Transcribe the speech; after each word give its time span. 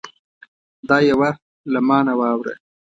دا 0.89 0.97
یوه 1.09 1.29
له 1.71 1.79
ما 1.87 1.99
نه 2.07 2.13
واوره 2.19 2.53